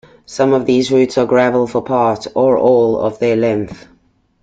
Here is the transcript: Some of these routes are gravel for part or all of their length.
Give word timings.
Some 0.25 0.51
of 0.53 0.65
these 0.65 0.91
routes 0.91 1.19
are 1.19 1.27
gravel 1.27 1.67
for 1.67 1.83
part 1.83 2.25
or 2.33 2.57
all 2.57 2.97
of 3.01 3.19
their 3.19 3.35
length. 3.35 3.87